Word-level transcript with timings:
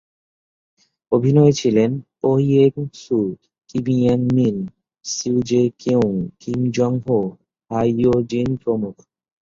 অভিনয়ে 1.11 1.53
ছিলেন, 1.53 1.91
Oh 2.23 2.37
ইয়েং-সু, 2.39 3.19
Kim 3.69 3.85
ইয়েং-মিন, 3.87 4.55
Seo 5.05 5.37
Jaekyung, 5.41 6.13
Kim 6.39 6.59
Jongho, 6.71 7.19
Ha 7.71 7.79
Yeojin 7.83 8.49
প্রমুখ। 8.57 8.95